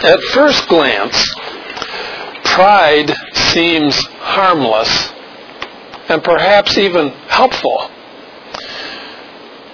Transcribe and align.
At 0.00 0.20
first 0.32 0.68
glance, 0.68 1.34
pride 2.44 3.12
seems 3.34 3.94
harmless 4.20 5.12
and 6.08 6.24
perhaps 6.24 6.78
even 6.78 7.10
helpful. 7.28 7.90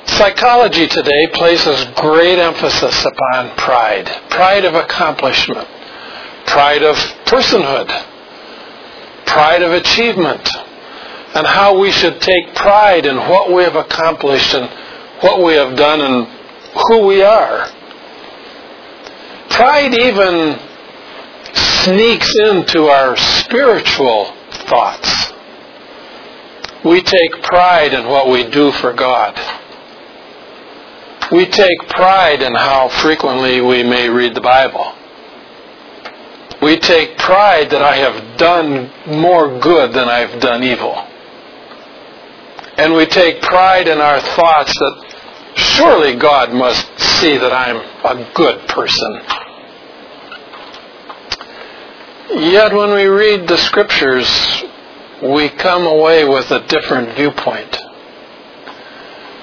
Psychology 0.07 0.89
today 0.89 1.29
places 1.33 1.85
great 1.97 2.39
emphasis 2.39 3.05
upon 3.05 3.57
pride 3.57 4.09
pride 4.29 4.65
of 4.65 4.75
accomplishment, 4.75 5.69
pride 6.47 6.83
of 6.83 6.97
personhood, 7.25 7.89
pride 9.25 9.63
of 9.63 9.73
achievement, 9.73 10.49
and 11.35 11.47
how 11.47 11.79
we 11.79 11.93
should 11.93 12.21
take 12.21 12.55
pride 12.57 13.07
in 13.07 13.17
what 13.17 13.53
we 13.53 13.63
have 13.63 13.77
accomplished 13.77 14.55
and 14.55 14.69
what 15.21 15.43
we 15.43 15.55
have 15.55 15.77
done 15.77 16.01
and 16.01 16.27
who 16.89 17.07
we 17.07 17.23
are. 17.23 17.71
Pride 19.51 19.95
even 19.95 20.59
sneaks 21.55 22.35
into 22.51 22.89
our 22.89 23.17
spiritual 23.17 24.33
thoughts. 24.69 25.33
We 26.85 27.03
take 27.03 27.43
pride 27.43 27.93
in 27.93 28.07
what 28.07 28.29
we 28.29 28.49
do 28.49 28.71
for 28.73 28.93
God. 28.93 29.35
We 31.33 31.47
take 31.47 31.89
pride 31.89 32.41
in 32.41 32.55
how 32.55 32.89
frequently 32.89 33.61
we 33.61 33.83
may 33.83 34.09
read 34.09 34.35
the 34.35 34.41
Bible. 34.41 34.95
We 36.63 36.79
take 36.79 37.19
pride 37.19 37.71
that 37.71 37.83
I 37.83 37.97
have 37.97 38.39
done 38.39 38.91
more 39.07 39.59
good 39.61 39.93
than 39.93 40.09
I've 40.09 40.41
done 40.41 40.63
evil. 40.63 40.95
And 42.79 42.95
we 42.95 43.07
take 43.07 43.43
pride 43.43 43.89
in 43.89 43.99
our 43.99 44.21
thoughts 44.21 44.73
that 44.73 45.05
surely 45.57 46.17
God 46.17 46.53
must 46.53 46.87
see 46.99 47.37
that 47.37 47.53
I'm 47.53 47.77
a 47.77 48.33
good 48.35 48.69
person. 48.69 49.21
Yet 52.39 52.73
when 52.73 52.93
we 52.93 53.07
read 53.07 53.49
the 53.49 53.59
scriptures, 53.59 54.63
we 55.21 55.49
come 55.49 55.87
away 55.87 56.25
with 56.25 56.49
a 56.53 56.65
different 56.69 57.17
viewpoint. 57.17 57.77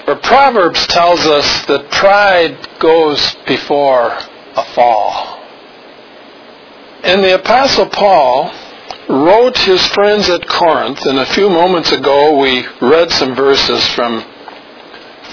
But 0.06 0.24
Proverbs 0.24 0.88
tells 0.88 1.20
us 1.26 1.66
that 1.66 1.92
pride 1.92 2.80
goes 2.80 3.36
before 3.46 4.18
a 4.56 4.64
fall. 4.74 5.42
And 7.04 7.22
the 7.22 7.36
Apostle 7.36 7.88
Paul 7.88 8.54
wrote 9.10 9.58
his 9.58 9.86
friends 9.88 10.30
at 10.30 10.48
Corinth, 10.48 11.06
and 11.06 11.20
a 11.20 11.26
few 11.26 11.50
moments 11.50 11.92
ago 11.92 12.40
we 12.40 12.66
read 12.80 13.12
some 13.12 13.36
verses 13.36 13.86
from 13.90 14.22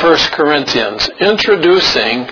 1 0.00 0.16
Corinthians 0.32 1.08
introducing 1.20 2.28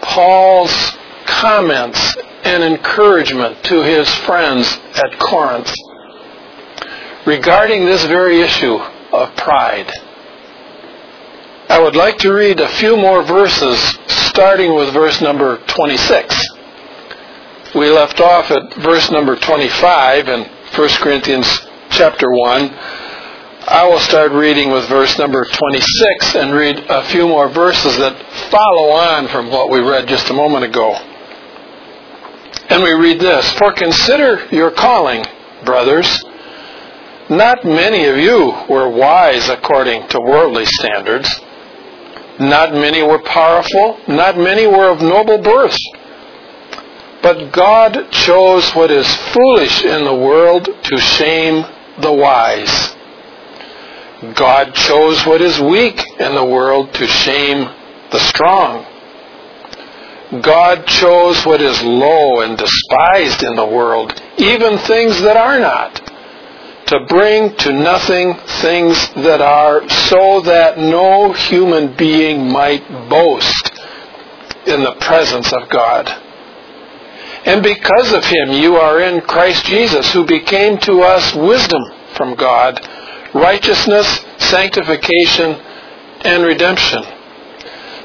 Paul's 0.00 0.96
comments 1.26 2.16
and 2.48 2.64
encouragement 2.64 3.62
to 3.64 3.82
his 3.82 4.08
friends 4.24 4.78
at 4.94 5.18
Corinth 5.18 5.70
regarding 7.26 7.84
this 7.84 8.04
very 8.06 8.40
issue 8.40 8.76
of 9.12 9.36
pride. 9.36 9.92
I 11.68 11.78
would 11.78 11.94
like 11.94 12.16
to 12.18 12.32
read 12.32 12.60
a 12.60 12.68
few 12.68 12.96
more 12.96 13.22
verses 13.22 13.78
starting 14.06 14.74
with 14.74 14.94
verse 14.94 15.20
number 15.20 15.58
26. 15.66 16.34
We 17.74 17.90
left 17.90 18.18
off 18.20 18.50
at 18.50 18.74
verse 18.76 19.10
number 19.10 19.36
25 19.36 20.28
in 20.28 20.44
1 20.44 20.88
Corinthians 21.00 21.46
chapter 21.90 22.30
1. 22.30 22.70
I 23.68 23.86
will 23.86 24.00
start 24.00 24.32
reading 24.32 24.70
with 24.70 24.88
verse 24.88 25.18
number 25.18 25.44
26 25.44 26.34
and 26.36 26.54
read 26.54 26.78
a 26.88 27.04
few 27.10 27.28
more 27.28 27.50
verses 27.50 27.98
that 27.98 28.16
follow 28.50 28.88
on 28.88 29.28
from 29.28 29.50
what 29.50 29.68
we 29.68 29.80
read 29.80 30.08
just 30.08 30.30
a 30.30 30.32
moment 30.32 30.64
ago. 30.64 30.96
And 32.68 32.82
we 32.82 32.92
read 32.92 33.20
this 33.20 33.50
For 33.52 33.72
consider 33.72 34.46
your 34.54 34.70
calling, 34.70 35.24
brothers. 35.64 36.24
Not 37.30 37.64
many 37.64 38.06
of 38.06 38.16
you 38.16 38.54
were 38.68 38.88
wise 38.88 39.48
according 39.48 40.08
to 40.08 40.20
worldly 40.20 40.64
standards. 40.66 41.28
Not 42.40 42.72
many 42.72 43.02
were 43.02 43.18
powerful. 43.18 43.98
Not 44.08 44.38
many 44.38 44.66
were 44.66 44.90
of 44.90 45.02
noble 45.02 45.38
birth. 45.38 45.76
But 47.22 47.52
God 47.52 48.10
chose 48.12 48.70
what 48.74 48.90
is 48.90 49.12
foolish 49.32 49.84
in 49.84 50.04
the 50.04 50.14
world 50.14 50.68
to 50.84 50.98
shame 50.98 51.66
the 52.00 52.12
wise. 52.12 52.94
God 54.34 54.74
chose 54.74 55.24
what 55.26 55.40
is 55.42 55.60
weak 55.60 56.02
in 56.18 56.34
the 56.34 56.44
world 56.44 56.92
to 56.94 57.06
shame 57.06 57.68
the 58.10 58.20
strong. 58.20 58.86
God 60.30 60.86
chose 60.86 61.46
what 61.46 61.62
is 61.62 61.82
low 61.82 62.42
and 62.42 62.58
despised 62.58 63.42
in 63.42 63.56
the 63.56 63.64
world, 63.64 64.12
even 64.36 64.76
things 64.76 65.22
that 65.22 65.38
are 65.38 65.58
not, 65.58 65.94
to 66.88 67.06
bring 67.08 67.56
to 67.56 67.72
nothing 67.72 68.34
things 68.60 69.08
that 69.14 69.40
are, 69.40 69.88
so 69.88 70.42
that 70.42 70.76
no 70.76 71.32
human 71.32 71.96
being 71.96 72.52
might 72.52 72.86
boast 73.08 73.72
in 74.66 74.82
the 74.82 74.96
presence 75.00 75.50
of 75.54 75.66
God. 75.70 76.10
And 77.46 77.62
because 77.62 78.12
of 78.12 78.22
him 78.22 78.50
you 78.50 78.76
are 78.76 79.00
in 79.00 79.22
Christ 79.22 79.64
Jesus, 79.64 80.12
who 80.12 80.26
became 80.26 80.76
to 80.80 81.00
us 81.00 81.34
wisdom 81.34 81.82
from 82.16 82.34
God, 82.34 82.86
righteousness, 83.32 84.06
sanctification, 84.36 85.52
and 86.20 86.42
redemption 86.44 87.02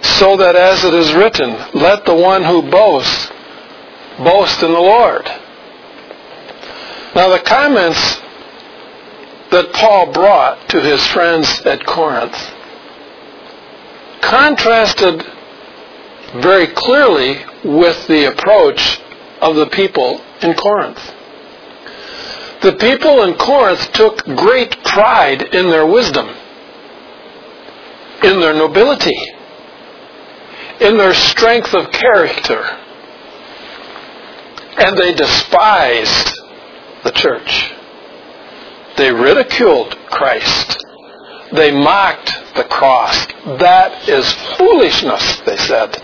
so 0.04 0.38
that 0.38 0.56
as 0.56 0.84
it 0.84 0.94
is 0.94 1.14
written, 1.14 1.50
let 1.74 2.06
the 2.06 2.14
one 2.14 2.44
who 2.44 2.70
boasts 2.70 3.32
boast 4.20 4.62
in 4.62 4.72
the 4.72 4.80
Lord. 4.80 5.26
Now, 7.16 7.30
the 7.30 7.40
comments 7.40 8.22
that 9.52 9.72
Paul 9.74 10.12
brought 10.12 10.70
to 10.70 10.82
his 10.82 11.06
friends 11.08 11.62
at 11.62 11.86
Corinth 11.86 12.36
contrasted 14.22 15.24
very 16.42 16.68
clearly 16.68 17.44
with 17.64 18.08
the 18.08 18.26
approach 18.32 19.00
of 19.42 19.56
the 19.56 19.68
people 19.68 20.22
in 20.42 20.54
Corinth. 20.56 21.00
The 22.62 22.74
people 22.74 23.24
in 23.24 23.36
Corinth 23.36 23.92
took 23.92 24.24
great 24.26 24.84
pride 24.84 25.42
in 25.54 25.70
their 25.70 25.86
wisdom, 25.86 26.30
in 28.24 28.40
their 28.40 28.54
nobility 28.54 29.33
in 30.80 30.98
their 30.98 31.14
strength 31.14 31.74
of 31.74 31.92
character. 31.92 32.64
And 34.78 34.98
they 34.98 35.14
despised 35.14 36.42
the 37.04 37.12
church. 37.12 37.72
They 38.98 39.12
ridiculed 39.12 39.98
Christ. 40.08 40.84
They 41.52 41.72
mocked 41.72 42.56
the 42.56 42.64
cross. 42.64 43.28
That 43.60 44.08
is 44.10 44.32
foolishness, 44.58 45.40
they 45.42 45.58
said. 45.58 46.02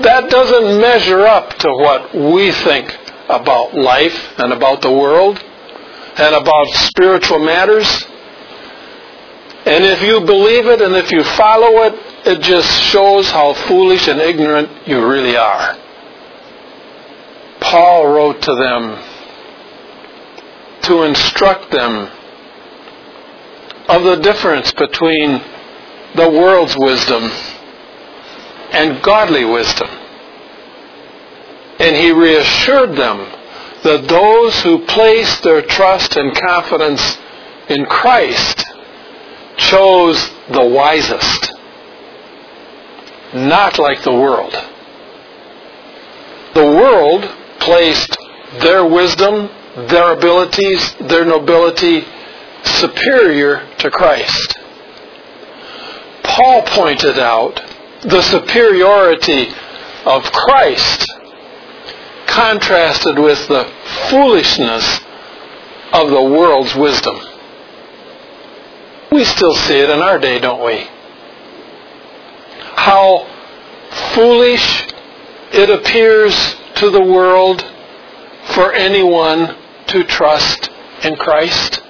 That 0.00 0.30
doesn't 0.30 0.80
measure 0.80 1.26
up 1.26 1.50
to 1.58 1.68
what 1.68 2.14
we 2.14 2.52
think 2.52 2.96
about 3.28 3.74
life 3.74 4.38
and 4.38 4.52
about 4.52 4.80
the 4.82 4.90
world 4.90 5.42
and 6.16 6.34
about 6.34 6.66
spiritual 6.68 7.38
matters. 7.38 8.06
And 9.66 9.84
if 9.84 10.02
you 10.02 10.20
believe 10.20 10.66
it 10.66 10.80
and 10.80 10.94
if 10.96 11.12
you 11.12 11.22
follow 11.22 11.82
it, 11.84 12.09
it 12.24 12.42
just 12.42 12.82
shows 12.82 13.30
how 13.30 13.54
foolish 13.54 14.06
and 14.08 14.20
ignorant 14.20 14.68
you 14.86 15.06
really 15.06 15.36
are. 15.36 15.76
Paul 17.60 18.08
wrote 18.08 18.42
to 18.42 18.54
them 18.54 19.02
to 20.82 21.02
instruct 21.02 21.70
them 21.70 22.10
of 23.88 24.02
the 24.02 24.16
difference 24.16 24.72
between 24.72 25.42
the 26.14 26.28
world's 26.28 26.76
wisdom 26.76 27.30
and 28.72 29.02
godly 29.02 29.44
wisdom. 29.44 29.88
And 31.78 31.96
he 31.96 32.12
reassured 32.12 32.90
them 32.90 33.18
that 33.82 34.08
those 34.08 34.62
who 34.62 34.84
place 34.86 35.40
their 35.40 35.62
trust 35.62 36.16
and 36.16 36.34
confidence 36.36 37.18
in 37.68 37.86
Christ 37.86 38.64
chose 39.56 40.30
the 40.50 40.64
wisest 40.64 41.49
not 43.34 43.78
like 43.78 44.02
the 44.02 44.12
world. 44.12 44.52
The 46.54 46.64
world 46.64 47.24
placed 47.60 48.16
their 48.60 48.84
wisdom, 48.84 49.48
their 49.88 50.12
abilities, 50.12 50.94
their 50.96 51.24
nobility 51.24 52.04
superior 52.64 53.68
to 53.78 53.90
Christ. 53.90 54.58
Paul 56.22 56.62
pointed 56.62 57.18
out 57.18 57.60
the 58.02 58.22
superiority 58.22 59.48
of 60.04 60.24
Christ 60.32 61.06
contrasted 62.26 63.18
with 63.18 63.46
the 63.48 63.70
foolishness 64.08 65.00
of 65.92 66.10
the 66.10 66.22
world's 66.22 66.74
wisdom. 66.74 67.16
We 69.12 69.24
still 69.24 69.54
see 69.54 69.78
it 69.78 69.90
in 69.90 70.00
our 70.00 70.18
day, 70.18 70.38
don't 70.38 70.64
we? 70.64 70.88
How 72.80 73.26
foolish 74.14 74.86
it 75.52 75.68
appears 75.68 76.56
to 76.76 76.88
the 76.90 77.02
world 77.02 77.62
for 78.54 78.72
anyone 78.72 79.54
to 79.88 80.02
trust 80.04 80.70
in 81.04 81.14
Christ? 81.16 81.82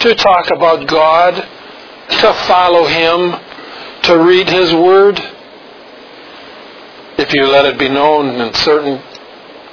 To 0.00 0.14
talk 0.16 0.50
about 0.50 0.88
God, 0.88 1.34
to 1.34 2.32
follow 2.48 2.86
Him, 2.86 3.38
to 4.02 4.18
read 4.18 4.48
His 4.48 4.72
Word? 4.72 5.20
If 7.16 7.32
you 7.32 7.46
let 7.46 7.64
it 7.64 7.78
be 7.78 7.88
known 7.88 8.40
in 8.40 8.52
certain 8.54 9.00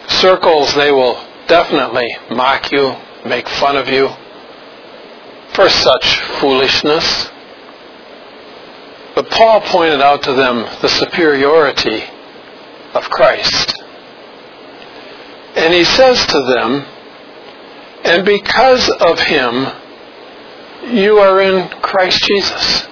circles, 0.08 0.74
they 0.76 0.92
will 0.92 1.16
definitely 1.48 2.08
mock 2.30 2.72
you, 2.72 2.96
make 3.26 3.48
fun 3.50 3.76
of 3.76 3.88
you 3.88 4.10
for 5.54 5.68
such 5.68 6.20
foolishness. 6.40 7.32
But 9.16 9.30
Paul 9.30 9.62
pointed 9.62 10.02
out 10.02 10.24
to 10.24 10.34
them 10.34 10.68
the 10.82 10.90
superiority 10.90 12.04
of 12.94 13.10
Christ. 13.10 13.82
And 15.56 15.74
he 15.74 15.86
says 15.86 16.26
to 16.26 16.42
them, 16.54 16.86
and 18.04 18.26
because 18.26 18.90
of 18.90 19.20
him, 19.20 19.68
you 20.94 21.18
are 21.18 21.42
in 21.42 21.70
Christ 21.82 22.22
Jesus. 22.24 22.88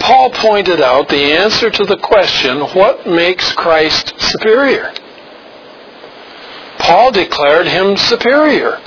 Paul 0.00 0.30
pointed 0.30 0.80
out 0.80 1.08
the 1.08 1.32
answer 1.32 1.70
to 1.70 1.84
the 1.84 1.96
question, 1.96 2.60
what 2.74 3.06
makes 3.06 3.52
Christ 3.52 4.12
superior? 4.18 4.92
Paul 6.78 7.12
declared 7.12 7.68
him 7.68 7.96
superior. 7.96 8.80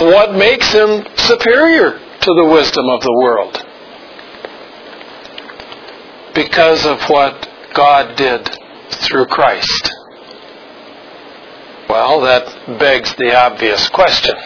What 0.00 0.34
makes 0.34 0.72
him 0.72 1.06
superior 1.16 2.00
to 2.20 2.34
the 2.34 2.46
wisdom 2.46 2.88
of 2.88 3.00
the 3.02 3.12
world? 3.12 3.64
Because 6.34 6.86
of 6.86 7.02
what 7.08 7.48
God 7.74 8.16
did 8.16 8.48
through 8.90 9.26
Christ. 9.26 9.92
Well, 11.88 12.20
that 12.20 12.78
begs 12.78 13.14
the 13.16 13.34
obvious 13.34 13.88
question. 13.88 14.36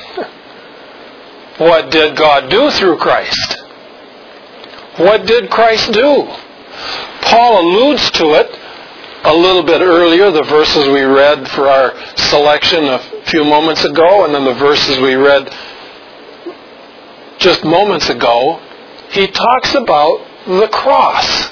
What 1.59 1.91
did 1.91 2.17
God 2.17 2.51
do 2.51 2.71
through 2.71 2.97
Christ? 2.99 3.59
What 4.97 5.27
did 5.27 5.51
Christ 5.51 5.93
do? 5.93 6.25
Paul 7.23 7.61
alludes 7.61 8.11
to 8.13 8.35
it 8.35 8.59
a 9.25 9.35
little 9.35 9.63
bit 9.63 9.81
earlier, 9.81 10.31
the 10.31 10.45
verses 10.45 10.87
we 10.89 11.03
read 11.03 11.49
for 11.51 11.69
our 11.69 11.95
selection 12.17 12.85
a 12.85 12.99
few 13.27 13.45
moments 13.45 13.85
ago, 13.85 14.25
and 14.25 14.35
then 14.35 14.45
the 14.45 14.55
verses 14.55 14.99
we 15.01 15.15
read 15.15 15.49
just 17.45 17.63
moments 17.63 18.09
ago, 18.09 18.59
he 19.11 19.27
talks 19.27 19.75
about 19.75 20.27
the 20.47 20.69
cross. 20.73 21.51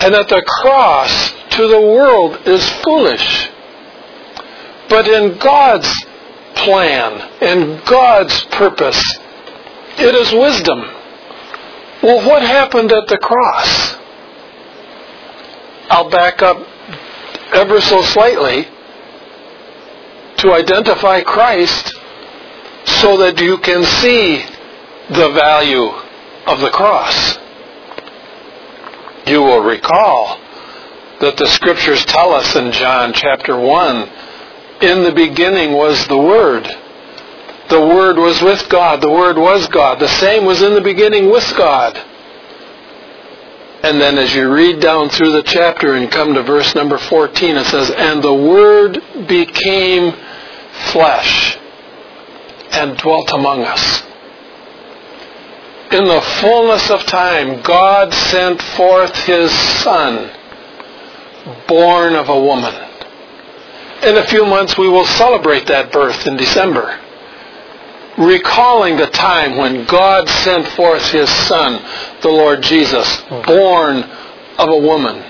And 0.00 0.14
that 0.14 0.28
the 0.28 0.42
cross 0.42 1.32
to 1.50 1.68
the 1.68 1.80
world 1.80 2.40
is 2.46 2.66
foolish. 2.82 3.50
But 4.88 5.06
in 5.06 5.36
God's 5.36 5.92
plan, 6.54 7.30
in 7.42 7.82
God's 7.84 8.42
purpose, 8.46 9.02
it 9.98 10.14
is 10.14 10.32
wisdom. 10.32 10.80
Well, 12.02 12.26
what 12.26 12.42
happened 12.42 12.90
at 12.92 13.06
the 13.06 13.18
cross? 13.18 13.96
I'll 15.90 16.08
back 16.08 16.40
up 16.40 16.66
ever 17.52 17.80
so 17.82 18.00
slightly 18.00 18.66
to 20.38 20.52
identify 20.52 21.20
Christ 21.20 21.99
so 22.84 23.18
that 23.18 23.40
you 23.40 23.58
can 23.58 23.84
see 23.84 24.44
the 25.08 25.30
value 25.30 25.88
of 26.46 26.60
the 26.60 26.70
cross. 26.70 27.38
You 29.26 29.42
will 29.42 29.60
recall 29.60 30.40
that 31.20 31.36
the 31.36 31.46
scriptures 31.48 32.04
tell 32.06 32.32
us 32.32 32.56
in 32.56 32.72
John 32.72 33.12
chapter 33.12 33.58
1 33.58 34.08
in 34.80 35.04
the 35.04 35.12
beginning 35.12 35.72
was 35.72 36.06
the 36.08 36.18
Word. 36.18 36.64
The 37.68 37.80
Word 37.80 38.16
was 38.16 38.40
with 38.42 38.68
God. 38.68 39.00
The 39.00 39.10
Word 39.10 39.36
was 39.36 39.68
God. 39.68 40.00
The 40.00 40.08
same 40.08 40.44
was 40.44 40.62
in 40.62 40.74
the 40.74 40.80
beginning 40.80 41.30
with 41.30 41.46
God. 41.56 41.96
And 43.82 44.00
then 44.00 44.18
as 44.18 44.34
you 44.34 44.52
read 44.52 44.80
down 44.80 45.08
through 45.08 45.32
the 45.32 45.42
chapter 45.42 45.94
and 45.94 46.10
come 46.10 46.34
to 46.34 46.42
verse 46.42 46.74
number 46.74 46.98
14, 46.98 47.56
it 47.56 47.66
says, 47.66 47.90
And 47.90 48.22
the 48.22 48.34
Word 48.34 49.00
became 49.28 50.12
flesh 50.92 51.59
and 52.72 52.96
dwelt 52.98 53.30
among 53.32 53.64
us. 53.64 54.02
In 55.92 56.04
the 56.04 56.20
fullness 56.40 56.88
of 56.90 57.02
time, 57.04 57.62
God 57.62 58.14
sent 58.14 58.62
forth 58.62 59.14
His 59.24 59.50
Son, 59.82 60.30
born 61.66 62.14
of 62.14 62.28
a 62.28 62.40
woman. 62.40 62.72
In 64.04 64.16
a 64.16 64.26
few 64.28 64.46
months, 64.46 64.78
we 64.78 64.88
will 64.88 65.04
celebrate 65.04 65.66
that 65.66 65.90
birth 65.90 66.26
in 66.28 66.36
December, 66.36 67.00
recalling 68.16 68.96
the 68.96 69.08
time 69.08 69.56
when 69.56 69.84
God 69.84 70.28
sent 70.28 70.68
forth 70.68 71.10
His 71.10 71.28
Son, 71.28 71.82
the 72.22 72.28
Lord 72.28 72.62
Jesus, 72.62 73.20
born 73.44 74.04
of 74.58 74.68
a 74.68 74.78
woman. 74.78 75.24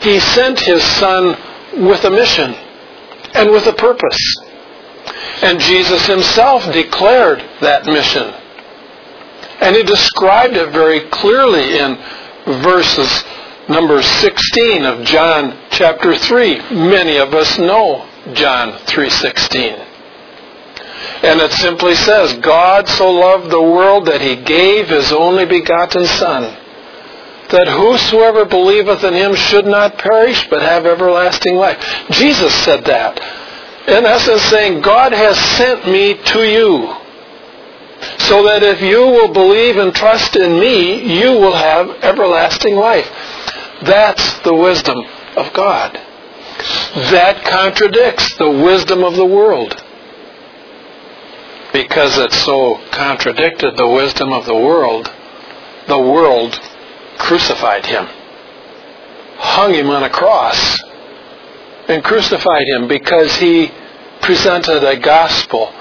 He 0.00 0.20
sent 0.20 0.58
His 0.58 0.82
Son 0.82 1.36
with 1.76 2.02
a 2.04 2.10
mission 2.10 2.54
and 3.34 3.50
with 3.50 3.66
a 3.66 3.74
purpose. 3.74 4.18
And 5.42 5.60
Jesus 5.60 6.06
himself 6.06 6.64
declared 6.72 7.40
that 7.60 7.86
mission. 7.86 8.34
And 9.60 9.74
he 9.74 9.82
described 9.82 10.56
it 10.56 10.70
very 10.70 11.00
clearly 11.10 11.78
in 11.78 11.96
verses 12.62 13.24
number 13.68 14.02
16 14.02 14.84
of 14.84 15.04
John 15.04 15.58
chapter 15.70 16.16
3. 16.16 16.70
Many 16.70 17.18
of 17.18 17.34
us 17.34 17.58
know 17.58 18.08
John 18.32 18.72
3:16. 18.86 19.84
And 21.22 21.40
it 21.40 21.52
simply 21.52 21.94
says, 21.94 22.34
God 22.34 22.88
so 22.88 23.10
loved 23.10 23.50
the 23.50 23.62
world 23.62 24.06
that 24.06 24.20
he 24.20 24.36
gave 24.36 24.88
his 24.88 25.12
only 25.12 25.44
begotten 25.44 26.06
Son, 26.06 26.56
that 27.50 27.68
whosoever 27.68 28.44
believeth 28.44 29.02
in 29.04 29.14
him 29.14 29.34
should 29.34 29.66
not 29.66 29.98
perish 29.98 30.48
but 30.48 30.62
have 30.62 30.86
everlasting 30.86 31.56
life. 31.56 31.78
Jesus 32.10 32.54
said 32.64 32.84
that. 32.84 33.20
In 33.88 34.04
essence 34.04 34.42
saying, 34.42 34.82
God 34.82 35.12
has 35.12 35.38
sent 35.56 35.88
me 35.88 36.12
to 36.12 36.40
you 36.40 36.94
so 38.18 38.44
that 38.44 38.62
if 38.62 38.82
you 38.82 39.00
will 39.00 39.32
believe 39.32 39.78
and 39.78 39.94
trust 39.94 40.36
in 40.36 40.60
me, 40.60 41.18
you 41.18 41.30
will 41.32 41.56
have 41.56 41.88
everlasting 42.02 42.74
life. 42.76 43.08
That's 43.82 44.40
the 44.40 44.52
wisdom 44.54 44.98
of 45.36 45.52
God. 45.54 45.94
That 47.12 47.44
contradicts 47.44 48.36
the 48.36 48.50
wisdom 48.50 49.04
of 49.04 49.16
the 49.16 49.24
world. 49.24 49.82
Because 51.72 52.18
it 52.18 52.32
so 52.32 52.78
contradicted 52.90 53.78
the 53.78 53.88
wisdom 53.88 54.34
of 54.34 54.44
the 54.44 54.54
world, 54.54 55.10
the 55.86 55.98
world 55.98 56.60
crucified 57.16 57.86
him, 57.86 58.06
hung 59.38 59.72
him 59.72 59.88
on 59.88 60.02
a 60.02 60.10
cross, 60.10 60.78
and 61.88 62.04
crucified 62.04 62.66
him 62.68 62.86
because 62.86 63.34
he 63.36 63.70
presented 64.28 64.84
a 64.84 65.00
gospel, 65.00 65.72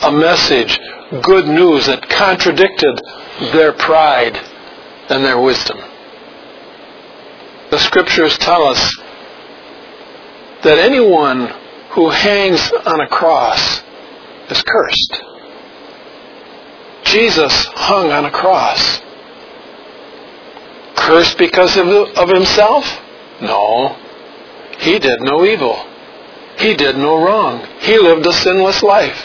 a 0.00 0.10
message, 0.10 0.80
good 1.20 1.46
news 1.46 1.84
that 1.84 2.08
contradicted 2.08 2.98
their 3.52 3.74
pride 3.74 4.34
and 5.10 5.22
their 5.22 5.38
wisdom. 5.38 5.76
The 7.70 7.78
scriptures 7.78 8.38
tell 8.38 8.62
us 8.62 8.80
that 10.64 10.78
anyone 10.78 11.48
who 11.90 12.08
hangs 12.08 12.72
on 12.86 13.02
a 13.02 13.06
cross 13.06 13.82
is 14.48 14.62
cursed. 14.62 15.22
Jesus 17.04 17.66
hung 17.74 18.12
on 18.12 18.24
a 18.24 18.30
cross. 18.30 19.02
Cursed 20.96 21.36
because 21.36 21.76
of, 21.76 21.86
of 21.86 22.30
himself? 22.30 22.86
No. 23.42 23.94
He 24.78 24.98
did 24.98 25.20
no 25.20 25.44
evil. 25.44 25.89
He 26.60 26.74
did 26.74 26.96
no 26.96 27.24
wrong. 27.24 27.66
He 27.80 27.98
lived 27.98 28.26
a 28.26 28.32
sinless 28.32 28.82
life. 28.82 29.18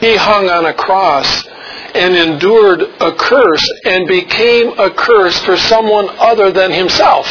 He 0.00 0.16
hung 0.16 0.48
on 0.48 0.64
a 0.64 0.72
cross 0.72 1.46
and 1.94 2.16
endured 2.16 2.82
a 2.82 3.12
curse 3.12 3.72
and 3.84 4.08
became 4.08 4.78
a 4.78 4.90
curse 4.90 5.38
for 5.44 5.56
someone 5.56 6.08
other 6.18 6.50
than 6.50 6.70
himself. 6.70 7.26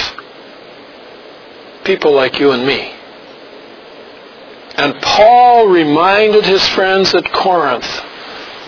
People 1.83 2.13
like 2.13 2.39
you 2.39 2.51
and 2.51 2.65
me. 2.67 2.93
And 4.77 5.01
Paul 5.01 5.67
reminded 5.67 6.45
his 6.45 6.65
friends 6.69 7.15
at 7.15 7.31
Corinth 7.33 7.89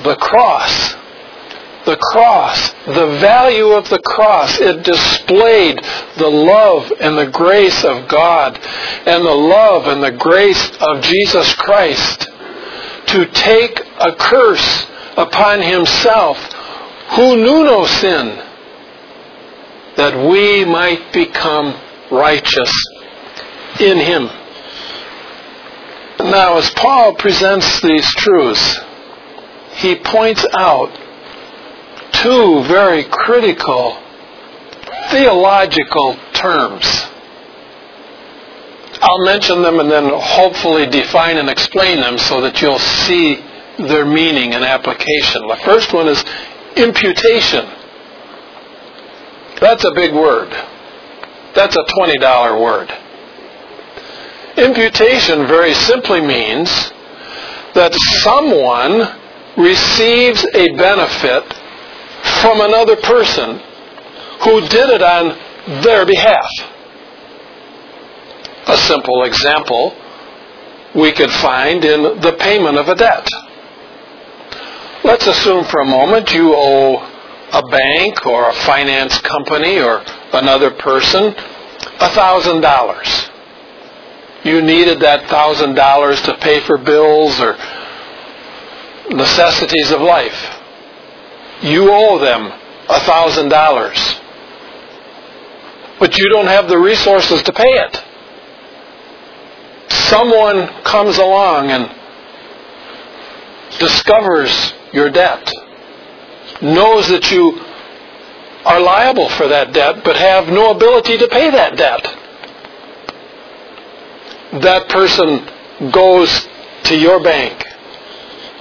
the 0.04 0.16
cross 0.16 0.96
the 1.86 1.98
cross, 1.98 2.72
the 2.86 3.18
value 3.20 3.72
of 3.72 3.90
the 3.90 4.00
cross. 4.00 4.60
It 4.60 4.84
displayed 4.84 5.80
the 6.18 6.30
love 6.30 6.92
and 7.00 7.18
the 7.18 7.32
grace 7.32 7.84
of 7.84 8.08
God 8.08 8.58
and 9.06 9.26
the 9.26 9.32
love 9.32 9.88
and 9.88 10.04
the 10.04 10.12
grace 10.12 10.72
of 10.80 11.02
Jesus 11.02 11.54
Christ 11.56 12.30
to 13.08 13.26
take 13.28 13.80
a 14.00 14.16
curse 14.16 14.86
upon 15.18 15.62
himself 15.62 16.38
who 17.16 17.36
knew 17.38 17.64
no 17.64 17.86
sin 17.86 18.38
that 19.98 20.30
we 20.30 20.64
might 20.66 21.12
become 21.12 21.80
righteous 22.10 22.72
in 23.80 23.98
him. 23.98 24.30
Now, 26.20 26.58
as 26.58 26.70
Paul 26.72 27.16
presents 27.16 27.82
these 27.82 28.08
truths, 28.16 28.80
he 29.74 29.96
points 29.96 30.46
out 30.54 30.92
two 32.22 32.64
very 32.66 33.04
critical 33.06 33.98
theological 35.10 36.18
terms. 36.34 36.86
I'll 39.02 39.26
mention 39.26 39.62
them 39.64 39.80
and 39.80 39.90
then 39.90 40.12
hopefully 40.14 40.86
define 40.86 41.38
and 41.38 41.50
explain 41.50 42.00
them 42.00 42.18
so 42.18 42.42
that 42.42 42.62
you'll 42.62 42.80
see 42.80 43.36
their 43.78 44.06
meaning 44.06 44.54
and 44.54 44.64
application. 44.64 45.48
The 45.48 45.60
first 45.64 45.94
one 45.94 46.08
is 46.08 46.24
imputation. 46.76 47.66
That's 49.60 49.84
a 49.84 49.92
big 49.96 50.14
word. 50.14 50.52
That's 51.56 51.76
a 51.76 51.84
$20 51.84 52.62
word. 52.62 52.92
Imputation 54.58 55.48
very 55.48 55.74
simply 55.74 56.22
means 56.22 56.70
that 57.74 57.94
someone 58.22 59.18
receives 59.58 60.46
a 60.54 60.76
benefit 60.76 61.61
from 62.42 62.62
another 62.62 62.96
person 62.98 63.60
who 64.44 64.62
did 64.62 64.90
it 64.90 65.02
on 65.02 65.38
their 65.84 66.06
behalf. 66.06 66.48
A 68.68 68.78
simple 68.78 69.24
example 69.24 69.96
we 70.96 71.12
could 71.12 71.32
find 71.32 71.86
in 71.86 72.20
the 72.22 72.36
payment 72.40 72.78
of 72.78 72.88
a 72.88 72.96
debt. 72.96 73.28
Let's 75.04 75.26
assume 75.28 75.66
for 75.66 75.82
a 75.82 75.86
moment 75.86 76.32
you 76.32 76.54
owe 76.56 76.98
a 77.54 77.62
bank 77.70 78.26
or 78.26 78.50
a 78.50 78.54
finance 78.54 79.20
company 79.20 79.80
or 79.80 80.04
another 80.34 80.72
person 80.72 81.34
a 82.00 82.10
thousand 82.10 82.62
dollars. 82.62 83.30
You 84.44 84.62
needed 84.62 85.00
that 85.02 85.30
thousand 85.30 85.76
dollars 85.76 86.22
to 86.24 86.36
pay 86.38 86.60
for 86.62 86.78
bills 86.78 87.40
or 87.40 87.58
necessities 89.10 89.92
of 89.92 90.02
life. 90.02 90.61
You 91.62 91.92
owe 91.92 92.18
them 92.18 92.52
a 92.90 93.00
thousand 93.02 93.50
dollars. 93.50 93.98
But 96.00 96.18
you 96.18 96.30
don't 96.30 96.48
have 96.48 96.68
the 96.68 96.80
resources 96.80 97.44
to 97.44 97.54
pay 97.54 97.64
it. 97.64 98.04
Someone 99.90 100.68
comes 100.84 101.18
along 101.18 101.70
and 101.70 101.96
discovers 103.80 104.74
your 104.92 105.12
debt, 105.12 105.52
knows 106.62 107.08
that 107.10 107.32
you 107.32 107.62
are 108.66 108.80
liable 108.80 109.30
for 109.30 109.48
that 109.48 109.74
debt, 109.74 110.04
but 110.04 110.16
have 110.16 110.48
no 110.48 110.72
ability 110.72 111.18
to 111.20 111.28
pay 111.28 111.52
that 111.52 111.78
debt. 111.78 112.04
That 114.62 114.90
person 114.90 115.92
goes 115.92 116.48
to 116.86 116.98
your 116.98 117.22
bank, 117.24 117.64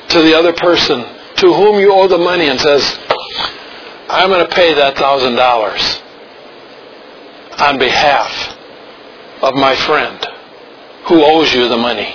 to 0.08 0.22
the 0.22 0.34
other 0.34 0.52
person 0.52 1.19
to 1.40 1.52
whom 1.52 1.80
you 1.80 1.92
owe 1.92 2.06
the 2.06 2.18
money 2.18 2.48
and 2.48 2.60
says, 2.60 2.98
I'm 4.08 4.28
going 4.28 4.46
to 4.46 4.54
pay 4.54 4.74
that 4.74 4.96
thousand 4.96 5.36
dollars 5.36 6.00
on 7.58 7.78
behalf 7.78 8.56
of 9.42 9.54
my 9.54 9.74
friend 9.74 10.26
who 11.06 11.24
owes 11.24 11.52
you 11.54 11.68
the 11.68 11.76
money. 11.76 12.14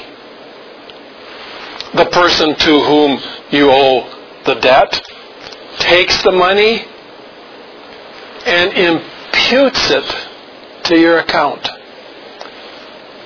The 1.96 2.06
person 2.12 2.56
to 2.56 2.80
whom 2.82 3.20
you 3.50 3.70
owe 3.72 4.42
the 4.46 4.56
debt 4.56 5.02
takes 5.80 6.22
the 6.22 6.32
money 6.32 6.86
and 8.46 8.74
imputes 8.74 9.90
it 9.90 10.84
to 10.84 11.00
your 11.00 11.20
account. 11.20 11.68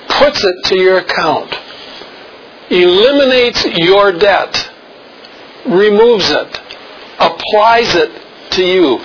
Puts 0.08 0.44
it 0.44 0.64
to 0.64 0.80
your 0.80 0.98
account. 0.98 1.54
Eliminates 2.70 3.66
your 3.66 4.12
debt. 4.12 4.69
Removes 5.66 6.30
it. 6.30 6.60
Applies 7.18 7.94
it 7.94 8.10
to 8.52 8.64
you. 8.64 8.98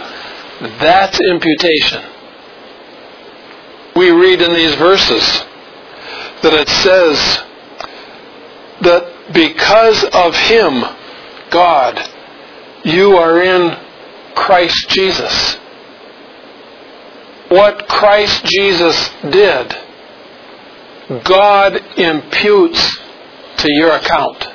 That's 0.79 1.19
imputation. 1.19 2.03
We 3.95 4.11
read 4.11 4.41
in 4.41 4.53
these 4.53 4.75
verses 4.75 5.23
that 6.41 6.53
it 6.53 6.67
says 6.69 7.43
that 8.81 9.33
because 9.33 10.03
of 10.13 10.35
Him, 10.35 10.83
God, 11.49 11.99
you 12.83 13.15
are 13.17 13.41
in 13.41 13.77
Christ 14.35 14.89
Jesus. 14.89 15.55
What 17.49 17.87
Christ 17.87 18.45
Jesus 18.45 19.09
did, 19.21 19.75
God 21.23 21.75
imputes 21.97 22.97
to 23.57 23.67
your 23.73 23.95
account, 23.95 24.45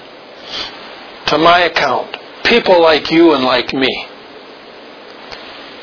to 1.30 1.38
my 1.38 1.60
account, 1.60 2.16
people 2.44 2.82
like 2.82 3.10
you 3.10 3.34
and 3.34 3.44
like 3.44 3.72
me. 3.72 4.06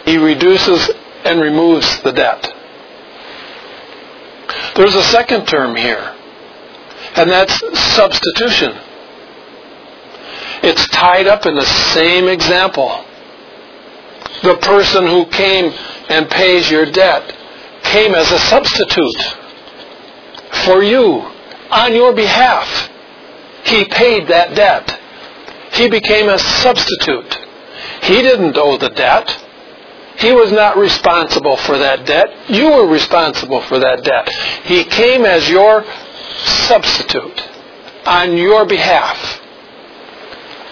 He 0.06 0.18
reduces 0.18 0.89
and 1.24 1.39
removes 1.39 2.01
the 2.01 2.12
debt. 2.12 2.54
There's 4.75 4.96
a 4.96 5.04
second 5.04 5.48
term 5.48 5.75
here, 5.75 6.16
and 7.16 7.30
that's 7.30 7.58
substitution. 7.96 8.77
It's 10.63 10.88
tied 10.89 11.27
up 11.27 11.46
in 11.46 11.56
the 11.56 11.66
same 11.66 12.27
example. 12.27 13.06
The 14.44 14.58
person 14.62 15.06
who 15.06 15.25
came 15.27 15.74
and 16.10 16.30
pays 16.30 16.70
your 16.70 16.92
debt 16.92 17.36
came 17.84 18.13
as 18.16 18.32
a 18.32 18.39
substitute 18.39 19.36
for 20.66 20.84
you 20.84 21.22
on 21.72 21.94
your 21.94 22.13
behalf. 22.13 22.89
He 23.63 23.86
paid 23.86 24.27
that 24.27 24.56
debt. 24.56 25.00
He 25.77 25.89
became 25.89 26.27
a 26.29 26.39
substitute. 26.39 27.38
He 28.03 28.22
didn't 28.22 28.57
owe 28.57 28.77
the 28.77 28.89
debt. 28.89 29.43
He 30.17 30.31
was 30.31 30.51
not 30.51 30.77
responsible 30.77 31.57
for 31.57 31.77
that 31.77 32.05
debt. 32.05 32.50
You 32.50 32.72
were 32.72 32.88
responsible 32.88 33.62
for 33.62 33.77
that 33.79 34.03
debt. 34.03 34.27
He 34.63 34.84
came 34.84 35.25
as 35.25 35.48
your 35.48 35.86
substitute 36.67 37.43
on 38.05 38.36
your 38.36 38.65
behalf. 38.65 39.41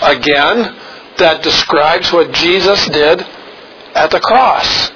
Again, 0.01 0.75
that 1.17 1.43
describes 1.43 2.11
what 2.11 2.31
Jesus 2.33 2.85
did 2.87 3.21
at 3.93 4.09
the 4.09 4.19
cross. 4.19 4.91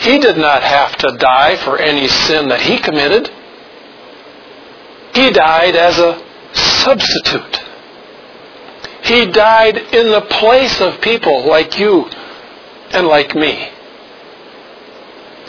He 0.00 0.18
did 0.18 0.36
not 0.36 0.62
have 0.62 0.96
to 0.96 1.16
die 1.18 1.56
for 1.56 1.78
any 1.78 2.08
sin 2.08 2.48
that 2.48 2.60
he 2.60 2.78
committed. 2.78 3.30
He 5.14 5.30
died 5.30 5.76
as 5.76 5.98
a 5.98 6.22
substitute. 6.52 7.67
He 9.08 9.24
died 9.26 9.78
in 9.78 10.10
the 10.10 10.20
place 10.20 10.80
of 10.82 11.00
people 11.00 11.46
like 11.46 11.78
you 11.78 12.04
and 12.90 13.06
like 13.06 13.34
me. 13.34 13.70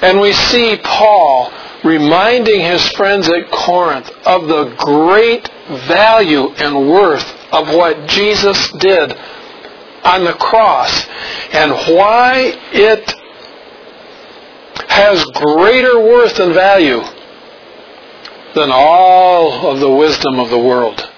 And 0.02 0.22
we 0.22 0.32
see 0.32 0.78
Paul 0.82 1.52
reminding 1.84 2.62
his 2.62 2.88
friends 2.90 3.28
at 3.28 3.52
Corinth 3.52 4.10
of 4.26 4.48
the 4.48 4.76
great 4.78 5.50
value 5.88 6.50
and 6.52 6.90
worth 6.90 7.30
of 7.52 7.68
what 7.68 8.08
Jesus 8.08 8.72
did 8.80 9.12
on 10.04 10.24
the 10.24 10.34
cross 10.34 11.06
and 11.52 11.72
why 11.98 12.58
it 12.72 13.14
has 14.88 15.24
greater 15.26 16.00
worth 16.00 16.40
and 16.40 16.54
value 16.54 17.02
than 18.56 18.70
all 18.72 19.68
of 19.68 19.80
the 19.82 19.90
wisdom 19.90 20.40
of 20.40 20.50
the 20.50 20.58
world. 20.58 21.09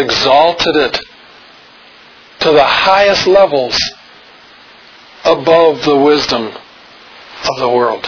Exalted 0.00 0.76
it 0.76 0.98
to 2.40 2.52
the 2.52 2.64
highest 2.64 3.26
levels 3.26 3.78
above 5.24 5.84
the 5.84 5.96
wisdom 5.96 6.46
of 6.46 7.58
the 7.58 7.68
world. 7.68 8.04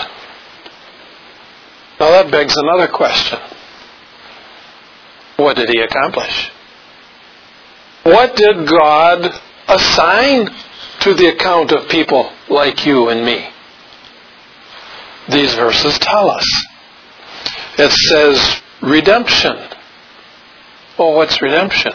Now 2.00 2.10
that 2.10 2.30
begs 2.30 2.56
another 2.56 2.88
question. 2.88 3.38
What 5.36 5.56
did 5.56 5.68
he 5.68 5.80
accomplish? 5.80 6.50
What 8.04 8.36
did 8.36 8.66
God 8.66 9.40
assign 9.68 10.48
to 11.00 11.14
the 11.14 11.28
account 11.28 11.72
of 11.72 11.88
people 11.88 12.32
like 12.48 12.86
you 12.86 13.08
and 13.08 13.24
me? 13.24 13.48
These 15.28 15.54
verses 15.54 15.98
tell 15.98 16.30
us. 16.30 16.44
It 17.78 17.90
says 17.90 18.62
redemption. 18.80 19.56
Well, 21.02 21.14
what's 21.14 21.42
redemption? 21.42 21.92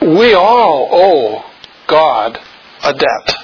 We 0.00 0.34
all 0.34 0.88
owe 0.92 1.50
God 1.88 2.38
a 2.84 2.94
debt. 2.94 3.34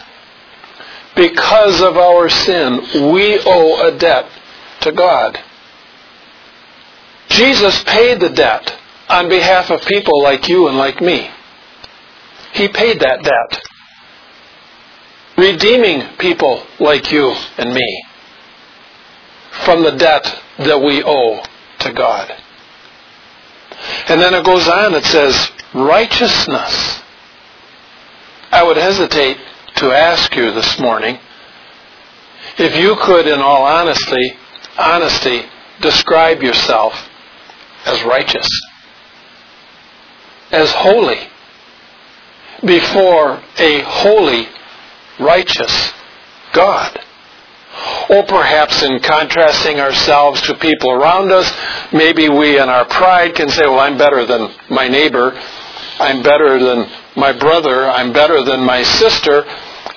Because 1.17 1.83
of 1.83 1.97
our 1.97 2.29
sin, 2.29 3.13
we 3.13 3.41
owe 3.45 3.89
a 3.89 3.99
debt 3.99 4.31
to 4.83 4.93
God. 4.93 5.41
Jesus 7.31 7.83
paid 7.83 8.21
the 8.21 8.29
debt 8.29 8.79
on 9.09 9.29
behalf 9.29 9.71
of 9.71 9.81
people 9.83 10.23
like 10.23 10.49
you 10.49 10.69
and 10.69 10.79
like 10.79 11.01
me. 11.01 11.29
He 12.53 12.69
paid 12.69 13.01
that 13.01 13.25
debt. 13.25 13.61
redeeming 15.37 16.17
people 16.19 16.65
like 16.79 17.11
you 17.11 17.35
and 17.59 17.75
me 17.75 18.05
from 19.65 19.83
the 19.83 19.97
debt 19.97 20.33
that 20.59 20.81
we 20.81 21.03
owe 21.05 21.43
to 21.81 21.93
God. 21.93 22.44
And 24.09 24.21
then 24.21 24.35
it 24.35 24.45
goes 24.45 24.69
on, 24.69 24.95
it 24.95 25.05
says, 25.05 25.51
righteousness. 25.75 27.03
I 28.51 28.63
would 28.63 28.77
hesitate 28.77 29.39
to 29.77 29.93
ask 29.93 30.35
you 30.37 30.53
this 30.53 30.79
morning 30.79 31.19
if 32.59 32.77
you 32.77 32.97
could, 33.03 33.27
in 33.27 33.41
all 33.41 33.65
honesty, 33.65 34.35
honesty, 34.79 35.43
describe 35.81 36.43
yourself 36.43 36.95
as 37.85 38.03
righteous, 38.05 38.49
as 40.53 40.71
holy, 40.73 41.29
before 42.65 43.43
a 43.59 43.81
holy, 43.81 44.49
righteous 45.19 45.93
God. 46.53 47.01
Or 48.09 48.23
perhaps 48.25 48.83
in 48.83 49.01
contrasting 49.01 49.81
ourselves 49.81 50.41
to 50.43 50.55
people 50.55 50.91
around 50.91 51.33
us, 51.33 51.51
maybe 51.93 52.29
we 52.29 52.59
in 52.59 52.69
our 52.69 52.85
pride 52.85 53.35
can 53.35 53.49
say, 53.49 53.67
well, 53.67 53.81
I'm 53.81 53.99
better 53.99 54.25
than 54.27 54.55
my 54.71 54.89
neighbor. 54.89 55.33
I'm 55.99 56.23
better 56.23 56.59
than 56.59 56.91
my 57.17 57.33
brother. 57.33 57.87
I'm 57.91 58.13
better 58.13 58.45
than 58.45 58.61
my 58.61 58.83
sister. 58.83 59.45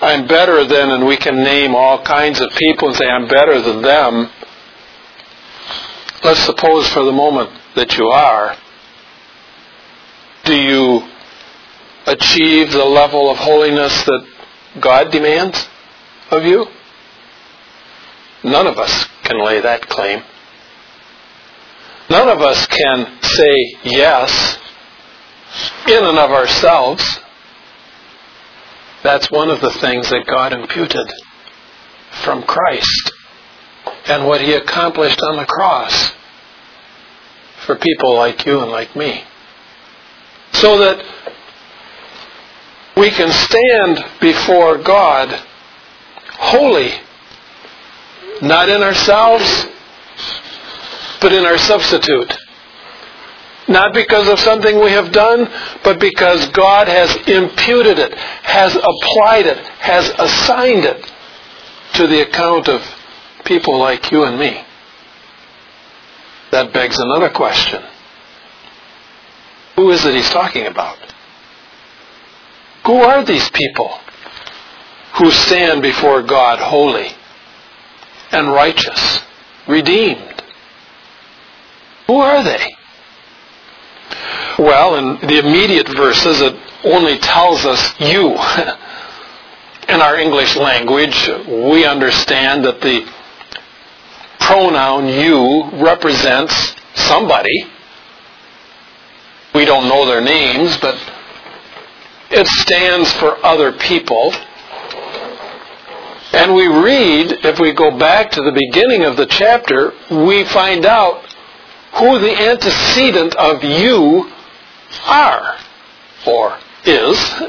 I'm 0.01 0.27
better 0.27 0.63
than, 0.65 0.91
and 0.91 1.05
we 1.05 1.17
can 1.17 1.35
name 1.35 1.75
all 1.75 2.03
kinds 2.03 2.39
of 2.39 2.49
people 2.51 2.89
and 2.89 2.97
say, 2.97 3.05
I'm 3.05 3.27
better 3.27 3.61
than 3.61 3.81
them. 3.81 4.29
Let's 6.23 6.41
suppose 6.41 6.87
for 6.89 7.03
the 7.03 7.11
moment 7.11 7.49
that 7.75 7.97
you 7.97 8.07
are. 8.07 8.55
Do 10.45 10.55
you 10.55 11.07
achieve 12.05 12.71
the 12.71 12.85
level 12.85 13.29
of 13.29 13.37
holiness 13.37 14.03
that 14.05 14.27
God 14.79 15.11
demands 15.11 15.67
of 16.31 16.43
you? 16.43 16.67
None 18.47 18.65
of 18.65 18.77
us 18.77 19.05
can 19.23 19.43
lay 19.43 19.59
that 19.59 19.87
claim. 19.89 20.23
None 22.09 22.29
of 22.29 22.41
us 22.41 22.65
can 22.67 23.21
say 23.21 23.75
yes 23.83 24.57
in 25.87 26.03
and 26.03 26.17
of 26.17 26.31
ourselves. 26.31 27.19
That's 29.03 29.29
one 29.29 29.49
of 29.49 29.59
the 29.59 29.71
things 29.71 30.09
that 30.09 30.25
God 30.25 30.53
imputed 30.53 31.11
from 32.23 32.43
Christ 32.43 33.11
and 34.07 34.25
what 34.25 34.41
he 34.41 34.53
accomplished 34.53 35.21
on 35.21 35.35
the 35.35 35.45
cross 35.45 36.13
for 37.65 37.75
people 37.75 38.15
like 38.15 38.45
you 38.45 38.61
and 38.61 38.71
like 38.71 38.95
me. 38.95 39.23
So 40.53 40.79
that 40.79 41.05
we 42.95 43.11
can 43.11 43.31
stand 43.31 44.19
before 44.21 44.77
God 44.77 45.43
holy, 46.31 46.93
not 48.41 48.69
in 48.69 48.81
ourselves, 48.81 49.67
but 51.21 51.33
in 51.33 51.45
our 51.45 51.57
substitute. 51.57 52.33
Not 53.67 53.93
because 53.93 54.29
of 54.29 54.39
something 54.39 54.79
we 54.81 54.91
have 54.91 55.11
done, 55.11 55.49
but 55.83 55.99
because 55.99 56.47
God 56.49 56.87
has 56.87 57.13
imputed 57.27 57.99
it, 57.99 58.13
has 58.13 58.75
applied 58.75 59.45
it, 59.45 59.57
has 59.57 60.09
assigned 60.17 60.85
it 60.85 61.11
to 61.95 62.07
the 62.07 62.21
account 62.21 62.69
of 62.69 62.81
people 63.43 63.77
like 63.77 64.11
you 64.11 64.23
and 64.23 64.39
me. 64.39 64.63
That 66.51 66.71
begs 66.71 66.97
another 66.97 67.29
question. 67.29 67.83
Who 69.75 69.91
is 69.91 70.05
it 70.05 70.15
he's 70.15 70.29
talking 70.29 70.65
about? 70.65 70.97
Who 72.85 72.95
are 72.95 73.25
these 73.25 73.49
people 73.49 73.99
who 75.15 75.29
stand 75.29 75.81
before 75.81 76.23
God 76.23 76.59
holy 76.59 77.11
and 78.31 78.51
righteous, 78.51 79.21
redeemed? 79.67 80.43
Who 82.07 82.15
are 82.15 82.43
they? 82.43 82.75
Well, 84.59 84.95
in 84.95 85.27
the 85.27 85.39
immediate 85.39 85.87
verses, 85.89 86.41
it 86.41 86.55
only 86.83 87.17
tells 87.17 87.65
us 87.65 87.99
you. 87.99 88.31
in 89.89 90.01
our 90.01 90.17
English 90.17 90.55
language, 90.55 91.29
we 91.47 91.85
understand 91.85 92.65
that 92.65 92.81
the 92.81 93.07
pronoun 94.39 95.07
you 95.07 95.69
represents 95.83 96.75
somebody. 96.95 97.67
We 99.53 99.65
don't 99.65 99.87
know 99.87 100.05
their 100.05 100.21
names, 100.21 100.77
but 100.77 100.95
it 102.29 102.47
stands 102.47 103.11
for 103.13 103.43
other 103.45 103.71
people. 103.71 104.33
And 106.37 106.53
we 106.53 106.67
read, 106.67 107.45
if 107.45 107.59
we 107.59 107.73
go 107.73 107.97
back 107.97 108.29
to 108.29 108.41
the 108.43 108.51
beginning 108.51 109.05
of 109.05 109.17
the 109.17 109.25
chapter, 109.25 109.91
we 110.11 110.43
find 110.43 110.85
out 110.85 111.25
who 111.95 112.19
the 112.19 112.31
antecedent 112.31 113.33
of 113.35 113.63
you 113.63 114.31
are 115.07 115.57
or 116.27 116.59
is. 116.85 117.41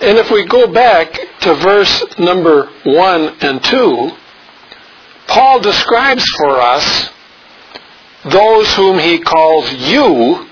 And 0.00 0.18
if 0.18 0.32
we 0.32 0.44
go 0.44 0.72
back 0.72 1.12
to 1.42 1.54
verse 1.54 2.04
number 2.18 2.68
1 2.82 3.36
and 3.42 3.62
2, 3.62 4.10
Paul 5.28 5.60
describes 5.60 6.24
for 6.36 6.60
us 6.60 7.10
those 8.24 8.74
whom 8.74 8.98
he 8.98 9.20
calls 9.20 9.72
you 9.72 10.48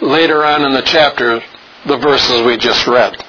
later 0.00 0.44
on 0.44 0.64
in 0.64 0.72
the 0.72 0.82
chapter, 0.82 1.40
the 1.86 1.98
verses 1.98 2.44
we 2.44 2.56
just 2.56 2.84
read. 2.88 3.24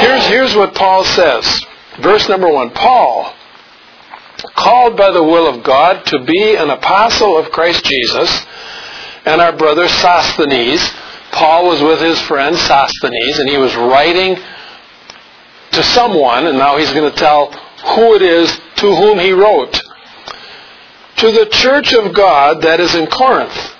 Here's, 0.00 0.26
here's 0.26 0.54
what 0.54 0.74
Paul 0.74 1.04
says. 1.04 1.64
Verse 2.00 2.28
number 2.28 2.52
1 2.52 2.70
Paul, 2.70 3.34
called 4.54 4.96
by 4.96 5.10
the 5.10 5.22
will 5.22 5.46
of 5.46 5.64
God 5.64 6.04
to 6.06 6.24
be 6.24 6.56
an 6.56 6.70
apostle 6.70 7.38
of 7.38 7.50
Christ 7.50 7.84
Jesus, 7.84 8.46
and 9.24 9.40
our 9.40 9.56
brother 9.56 9.88
Sosthenes. 9.88 10.86
Paul 11.32 11.68
was 11.68 11.82
with 11.82 12.00
his 12.00 12.20
friend 12.22 12.56
Sosthenes, 12.56 13.38
and 13.38 13.48
he 13.48 13.56
was 13.56 13.74
writing 13.74 14.36
to 15.72 15.82
someone, 15.82 16.46
and 16.46 16.58
now 16.58 16.76
he's 16.78 16.92
going 16.92 17.10
to 17.10 17.16
tell 17.16 17.50
who 17.50 18.14
it 18.14 18.22
is 18.22 18.50
to 18.76 18.94
whom 18.94 19.18
he 19.18 19.32
wrote. 19.32 19.80
To 21.18 21.32
the 21.32 21.46
church 21.46 21.92
of 21.94 22.14
God 22.14 22.62
that 22.62 22.80
is 22.80 22.94
in 22.94 23.06
Corinth. 23.06 23.75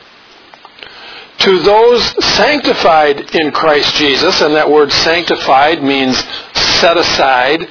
To 1.39 1.59
those 1.61 2.25
sanctified 2.25 3.35
in 3.35 3.53
Christ 3.53 3.95
Jesus, 3.95 4.41
and 4.41 4.55
that 4.55 4.71
word 4.71 4.91
sanctified 4.91 5.83
means 5.83 6.17
set 6.55 6.97
aside, 6.97 7.69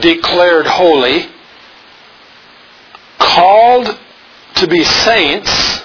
declared 0.00 0.66
holy, 0.66 1.26
called 3.18 3.98
to 4.56 4.66
be 4.66 4.82
saints, 4.82 5.82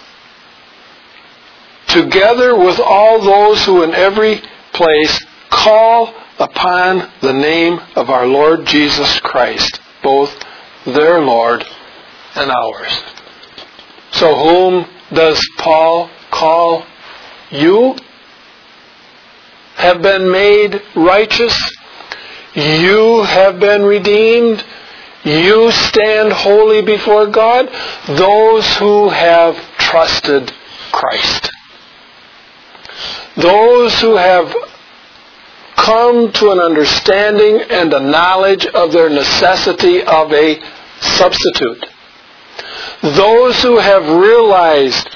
together 1.88 2.58
with 2.58 2.80
all 2.80 3.22
those 3.22 3.66
who 3.66 3.84
in 3.84 3.94
every 3.94 4.42
place 4.72 5.26
call 5.50 6.14
upon 6.40 7.12
the 7.22 7.34
name 7.34 7.80
of 7.96 8.10
our 8.10 8.26
Lord 8.26 8.66
Jesus 8.66 9.20
Christ, 9.20 9.80
both 10.02 10.34
their 10.86 11.20
Lord 11.20 11.64
and 12.36 12.50
ours. 12.50 13.02
So 14.12 14.34
whom 14.34 14.88
does 15.14 15.40
Paul 15.58 16.10
call 16.32 16.86
you? 17.52 17.96
Have 19.76 20.02
been 20.02 20.32
made 20.32 20.82
righteous? 20.96 21.56
You 22.54 23.24
have 23.24 23.60
been 23.60 23.84
redeemed? 23.84 24.64
You 25.24 25.72
stand 25.72 26.34
holy 26.34 26.82
before 26.82 27.28
God? 27.28 27.70
Those 28.08 28.78
who 28.78 29.10
have 29.10 29.56
trusted 29.78 30.52
Christ. 30.92 31.52
Those 33.38 34.00
who 34.02 34.16
have 34.18 34.54
come 35.76 36.32
to 36.32 36.52
an 36.52 36.60
understanding 36.60 37.62
and 37.70 37.94
a 37.94 38.00
knowledge 38.00 38.66
of 38.68 38.92
their 38.92 39.10
necessity 39.10 40.04
of 40.04 40.32
a 40.32 40.60
substitute. 41.00 41.86
Those 43.02 43.62
who 43.64 43.78
have 43.78 44.08
realized 44.08 45.10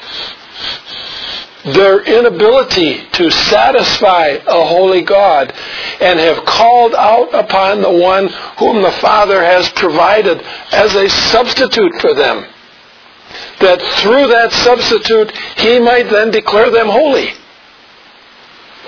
their 1.65 2.03
inability 2.03 3.07
to 3.13 3.31
satisfy 3.31 4.27
a 4.27 4.65
holy 4.65 5.01
God 5.01 5.51
and 5.99 6.19
have 6.19 6.45
called 6.45 6.93
out 6.93 7.33
upon 7.33 7.81
the 7.81 7.91
one 7.91 8.27
whom 8.59 8.83
the 8.83 8.91
Father 8.91 9.43
has 9.43 9.67
provided 9.71 10.41
as 10.71 10.93
a 10.93 11.09
substitute 11.09 11.93
for 11.99 12.13
them. 12.13 12.45
That 13.61 13.81
through 13.99 14.27
that 14.27 14.51
substitute, 14.51 15.35
He 15.57 15.79
might 15.79 16.09
then 16.09 16.29
declare 16.29 16.69
them 16.69 16.87
holy. 16.87 17.29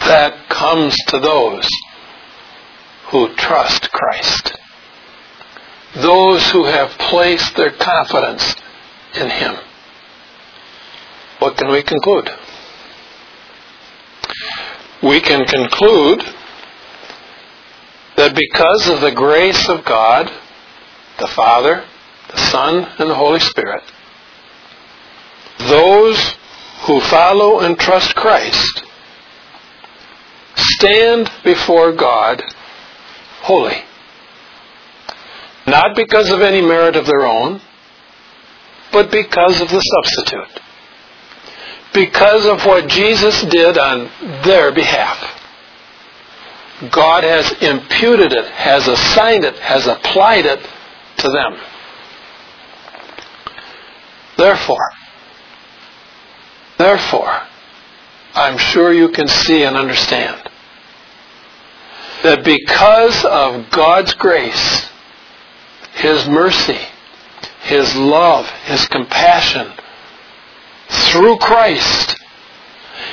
that 0.00 0.48
comes 0.48 0.96
to 1.08 1.18
those 1.18 1.68
who 3.10 3.34
trust 3.34 3.92
Christ. 3.92 4.56
Those 5.96 6.50
who 6.50 6.64
have 6.64 6.90
placed 6.98 7.54
their 7.54 7.72
confidence 7.72 8.56
in 9.14 9.28
Him. 9.28 9.58
What 11.42 11.56
can 11.56 11.72
we 11.72 11.82
conclude? 11.82 12.30
we 15.02 15.20
can 15.20 15.44
conclude 15.44 16.22
that 18.16 18.36
because 18.36 18.88
of 18.88 19.00
the 19.00 19.10
grace 19.10 19.68
of 19.68 19.84
God, 19.84 20.30
the 21.18 21.26
Father, 21.26 21.84
the 22.30 22.38
Son, 22.38 22.86
and 22.98 23.10
the 23.10 23.14
Holy 23.14 23.40
Spirit, 23.40 23.82
those 25.58 26.36
who 26.86 27.00
follow 27.00 27.60
and 27.60 27.78
trust 27.78 28.14
Christ 28.14 28.84
stand 30.54 31.30
before 31.42 31.92
God 31.92 32.40
holy. 33.40 33.82
Not 35.66 35.96
because 35.96 36.30
of 36.30 36.40
any 36.40 36.60
merit 36.60 36.94
of 36.94 37.06
their 37.06 37.26
own, 37.26 37.60
but 38.92 39.10
because 39.10 39.60
of 39.60 39.68
the 39.68 39.80
substitute. 39.80 40.61
Because 41.94 42.46
of 42.46 42.64
what 42.64 42.88
Jesus 42.88 43.42
did 43.42 43.76
on 43.76 44.10
their 44.44 44.72
behalf. 44.72 45.40
God 46.90 47.22
has 47.22 47.52
imputed 47.62 48.32
it, 48.32 48.46
has 48.46 48.88
assigned 48.88 49.44
it, 49.44 49.56
has 49.58 49.86
applied 49.86 50.46
it 50.46 50.60
to 51.18 51.28
them. 51.28 51.60
Therefore, 54.36 54.90
therefore, 56.78 57.42
I'm 58.34 58.58
sure 58.58 58.92
you 58.92 59.10
can 59.10 59.28
see 59.28 59.62
and 59.62 59.76
understand 59.76 60.50
that 62.24 62.44
because 62.44 63.24
of 63.24 63.70
God's 63.70 64.14
grace, 64.14 64.88
His 65.94 66.26
mercy, 66.26 66.78
His 67.62 67.94
love, 67.94 68.48
His 68.64 68.86
compassion, 68.88 69.72
through 70.92 71.38
Christ, 71.38 72.16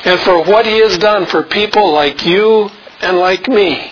and 0.05 0.19
for 0.21 0.43
what 0.43 0.65
He 0.65 0.79
has 0.79 0.97
done 0.97 1.25
for 1.25 1.43
people 1.43 1.91
like 1.91 2.25
you 2.25 2.69
and 3.01 3.17
like 3.17 3.47
me, 3.47 3.91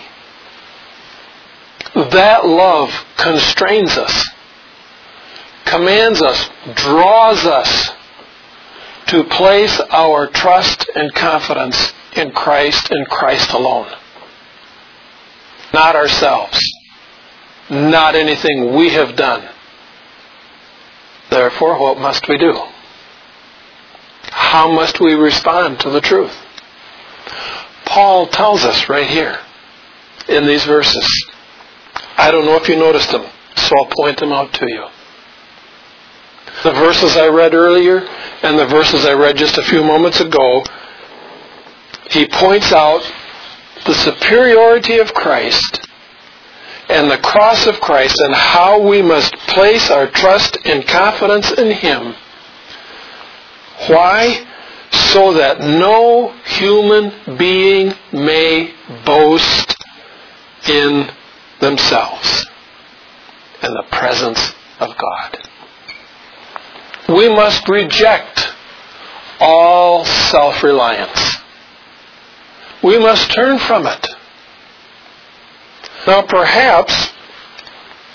that 1.94 2.46
love 2.46 2.90
constrains 3.16 3.96
us, 3.96 4.28
commands 5.64 6.22
us, 6.22 6.48
draws 6.74 7.44
us 7.44 7.90
to 9.08 9.24
place 9.24 9.80
our 9.90 10.26
trust 10.28 10.86
and 10.94 11.12
confidence 11.14 11.92
in 12.14 12.30
Christ 12.30 12.90
and 12.90 13.08
Christ 13.08 13.52
alone. 13.52 13.90
Not 15.72 15.96
ourselves. 15.96 16.60
Not 17.70 18.14
anything 18.14 18.74
we 18.74 18.90
have 18.90 19.16
done. 19.16 19.48
Therefore, 21.30 21.78
what 21.78 21.98
must 21.98 22.26
we 22.28 22.38
do? 22.38 22.58
How 24.30 24.70
must 24.70 25.00
we 25.00 25.14
respond 25.14 25.80
to 25.80 25.90
the 25.90 26.00
truth? 26.00 26.36
Paul 27.84 28.26
tells 28.28 28.64
us 28.64 28.88
right 28.88 29.06
here 29.06 29.38
in 30.28 30.46
these 30.46 30.64
verses. 30.64 31.26
I 32.16 32.30
don't 32.30 32.44
know 32.44 32.56
if 32.56 32.68
you 32.68 32.76
noticed 32.76 33.10
them, 33.10 33.26
so 33.56 33.76
I'll 33.78 33.90
point 33.96 34.18
them 34.18 34.32
out 34.32 34.52
to 34.54 34.66
you. 34.68 34.86
The 36.62 36.72
verses 36.72 37.16
I 37.16 37.28
read 37.28 37.54
earlier 37.54 38.00
and 38.42 38.58
the 38.58 38.66
verses 38.66 39.06
I 39.06 39.12
read 39.12 39.36
just 39.36 39.58
a 39.58 39.62
few 39.62 39.82
moments 39.82 40.20
ago, 40.20 40.64
he 42.10 42.26
points 42.26 42.72
out 42.72 43.02
the 43.86 43.94
superiority 43.94 44.98
of 44.98 45.14
Christ 45.14 45.88
and 46.88 47.10
the 47.10 47.18
cross 47.18 47.66
of 47.66 47.80
Christ 47.80 48.18
and 48.18 48.34
how 48.34 48.80
we 48.80 49.02
must 49.02 49.34
place 49.48 49.90
our 49.90 50.06
trust 50.06 50.58
and 50.64 50.86
confidence 50.86 51.52
in 51.52 51.70
Him. 51.70 52.14
Why? 53.86 54.46
So 54.90 55.34
that 55.34 55.60
no 55.60 56.32
human 56.44 57.36
being 57.38 57.94
may 58.12 58.74
boast 59.04 59.76
in 60.68 61.08
themselves 61.60 62.46
in 63.62 63.72
the 63.72 63.84
presence 63.90 64.52
of 64.80 64.96
God. 64.96 65.38
We 67.08 67.28
must 67.28 67.68
reject 67.68 68.52
all 69.40 70.04
self-reliance. 70.04 71.36
We 72.82 72.98
must 72.98 73.32
turn 73.32 73.58
from 73.58 73.86
it. 73.86 74.06
Now 76.06 76.22
perhaps, 76.22 77.12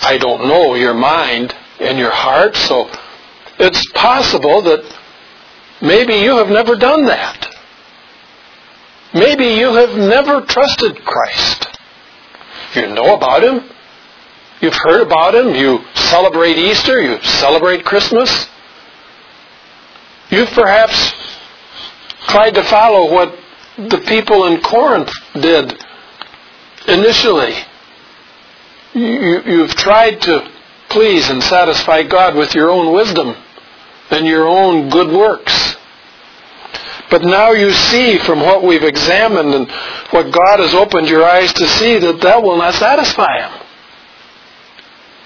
I 0.02 0.17
don't 0.17 0.47
know 0.47 0.76
your 0.76 0.93
mind 0.93 1.56
and 1.80 1.97
your 1.97 2.12
heart, 2.12 2.56
so 2.56 2.89
it's 3.60 3.91
possible 3.91 4.62
that 4.62 4.84
maybe 5.84 6.15
you 6.15 6.38
have 6.38 6.50
never 6.50 6.76
done 6.76 7.06
that. 7.06 7.50
Maybe 9.13 9.46
you 9.46 9.76
have 9.76 9.96
never 9.96 10.41
trusted 10.41 11.06
Christ. 11.06 11.67
You 12.74 12.88
know 12.88 13.15
about 13.15 13.43
Him. 13.43 13.69
You've 14.60 14.74
heard 14.74 15.02
about 15.02 15.36
Him. 15.36 15.54
You 15.54 15.80
celebrate 15.93 16.58
Easter. 16.58 17.00
You 17.00 17.22
celebrate 17.22 17.86
Christmas. 17.86 18.48
You've 20.30 20.50
perhaps 20.50 21.13
tried 22.28 22.56
to 22.56 22.63
follow 22.63 23.13
what 23.13 23.38
the 23.78 24.04
people 24.08 24.46
in 24.46 24.62
Corinth 24.62 25.12
did 25.34 25.84
initially. 26.88 27.54
You, 28.93 29.62
have 29.62 29.76
tried 29.76 30.22
to 30.22 30.52
please 30.89 31.30
and 31.30 31.41
satisfy 31.43 32.04
God 32.04 32.36
with 32.36 32.56
your 32.56 32.69
own 32.69 32.93
wisdom 32.93 33.36
and 34.12 34.26
your 34.26 34.48
own 34.48 34.89
good 34.89 35.12
works. 35.12 35.72
But 37.13 37.21
now 37.21 37.52
you 37.52 37.69
see 37.69 38.17
from 38.17 38.39
what 38.39 38.63
we've 38.63 38.82
examined 38.82 39.54
and 39.54 39.69
what 40.10 40.32
God 40.32 40.60
has 40.60 40.73
opened 40.73 41.08
your 41.08 41.23
eyes 41.23 41.54
to 41.54 41.67
see 41.67 41.99
that 41.99 42.21
that 42.21 42.41
will 42.41 42.58
not 42.58 42.73
satisfy 42.73 43.38
Him. 43.39 43.67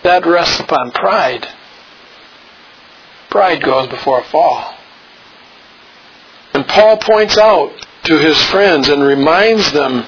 That 0.04 0.26
rests 0.26 0.60
upon 0.60 0.92
pride. 0.92 1.48
Pride 3.30 3.64
goes 3.64 3.88
before 3.88 4.20
a 4.20 4.24
fall. 4.26 4.76
And 6.54 6.68
Paul 6.68 6.98
points 6.98 7.38
out 7.38 7.72
to 8.04 8.18
his 8.18 8.38
friends 8.48 8.90
and 8.90 9.02
reminds 9.02 9.72
them 9.72 10.06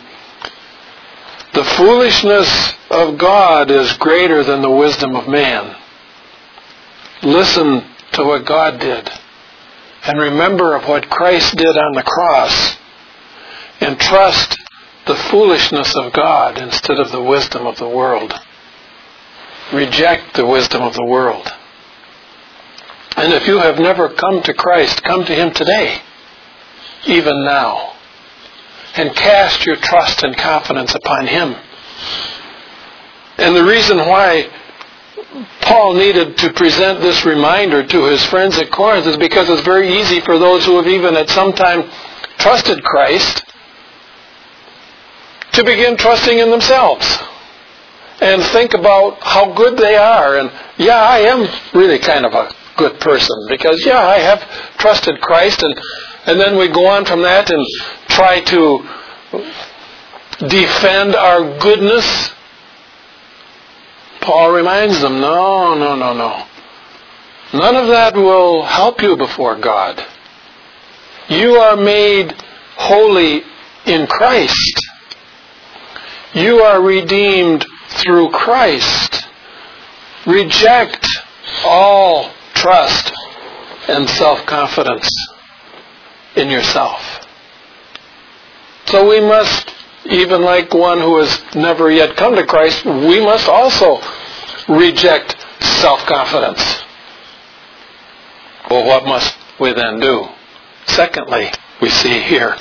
the 1.54 1.64
foolishness 1.64 2.74
of 2.90 3.18
God 3.18 3.72
is 3.72 3.94
greater 3.94 4.44
than 4.44 4.62
the 4.62 4.70
wisdom 4.70 5.16
of 5.16 5.30
man. 5.30 5.78
Listen 7.24 7.86
to 8.12 8.26
what 8.26 8.44
God 8.44 8.82
did 8.82 9.10
and 10.04 10.20
remember 10.20 10.76
of 10.76 10.88
what 10.88 11.10
Christ 11.10 11.56
did 11.56 11.78
on 11.78 11.94
the 11.94 12.04
cross 12.04 12.78
and 13.82 14.00
trust 14.00 14.58
the 15.06 15.16
foolishness 15.16 15.96
of 15.96 16.14
God 16.14 16.58
instead 16.58 17.00
of 17.00 17.12
the 17.12 17.24
wisdom 17.24 17.66
of 17.66 17.78
the 17.78 17.90
world. 17.90 18.34
Reject 19.74 20.36
the 20.36 20.46
wisdom 20.46 20.82
of 20.82 20.94
the 20.94 21.06
world. 21.06 21.48
And 23.16 23.34
if 23.34 23.48
you 23.48 23.58
have 23.58 23.80
never 23.80 24.10
come 24.10 24.42
to 24.44 24.54
Christ, 24.54 25.04
come 25.04 25.26
to 25.26 25.36
Him 25.36 25.52
today 25.52 26.02
even 27.06 27.44
now. 27.44 27.94
And 28.96 29.16
cast 29.16 29.66
your 29.66 29.76
trust 29.76 30.24
and 30.24 30.36
confidence 30.36 30.96
upon 30.96 31.28
Him. 31.28 31.56
And 33.38 33.56
the 33.56 33.64
reason 33.64 33.98
why 33.98 34.50
Paul 35.62 35.94
needed 35.94 36.38
to 36.40 36.54
present 36.54 37.02
this 37.02 37.26
reminder 37.26 37.86
to 37.86 38.04
his 38.06 38.24
friends 38.26 38.58
at 38.58 38.72
Corinth 38.72 39.06
is 39.06 39.18
because 39.18 39.50
it's 39.50 39.62
very 39.62 40.00
easy 40.00 40.22
for 40.22 40.40
those 40.40 40.66
who 40.66 40.78
have 40.78 40.88
even 40.88 41.16
at 41.16 41.30
some 41.30 41.54
time 41.54 41.90
trusted 42.38 42.84
Christ 42.84 43.44
to 45.54 45.64
begin 45.64 45.98
trusting 45.98 46.38
in 46.38 46.50
themselves 46.50 47.06
and 48.22 48.42
think 48.44 48.74
about 48.74 49.22
how 49.22 49.54
good 49.54 49.78
they 49.78 49.96
are 49.96 50.38
and 50.38 50.52
yeah 50.78 50.98
I 50.98 51.20
am 51.20 51.48
really 51.74 52.00
kind 52.00 52.26
of 52.26 52.34
a 52.34 52.54
good 52.78 53.00
person 53.00 53.36
because 53.50 53.86
yeah 53.86 54.00
I 54.00 54.18
have 54.20 54.42
trusted 54.78 55.22
Christ 55.22 55.62
and 55.62 55.80
and 56.26 56.40
then 56.40 56.58
we 56.58 56.68
go 56.68 56.88
on 56.88 57.06
from 57.06 57.22
that 57.22 57.50
and 57.50 57.66
try 58.08 58.42
to 58.42 58.88
defend 60.48 61.16
our 61.16 61.58
goodness. 61.60 62.32
Paul 64.22 64.52
reminds 64.52 65.02
them, 65.02 65.20
no, 65.20 65.76
no, 65.76 65.96
no, 65.96 66.14
no. 66.14 66.46
None 67.54 67.76
of 67.76 67.88
that 67.88 68.16
will 68.16 68.64
help 68.64 69.02
you 69.02 69.16
before 69.18 69.56
God. 69.56 70.06
You 71.30 71.56
are 71.56 71.76
made 71.76 72.34
holy 72.76 73.44
in 73.86 74.08
Christ. 74.08 74.88
You 76.34 76.60
are 76.60 76.82
redeemed 76.82 77.66
through 77.90 78.30
Christ. 78.30 79.26
Reject 80.28 81.08
all 81.66 82.32
trust 82.54 83.12
and 83.88 84.08
self-confidence 84.10 85.10
in 86.36 86.50
yourself. 86.50 87.02
So 88.86 89.08
we 89.10 89.22
must, 89.22 89.74
even 90.06 90.42
like 90.42 90.74
one 90.74 91.00
who 91.00 91.18
has 91.18 91.42
never 91.56 91.92
yet 91.92 92.16
come 92.16 92.36
to 92.36 92.46
Christ, 92.46 92.86
we 92.86 93.20
must 93.20 93.48
also 93.48 94.00
reject 94.68 95.36
self-confidence. 95.60 96.84
Well, 98.70 98.86
what 98.86 99.06
must 99.06 99.36
we 99.60 99.74
then 99.74 100.00
do? 100.00 100.28
Secondly, 100.88 101.50
we 101.82 101.90
see 101.90 102.22
here, 102.22 102.56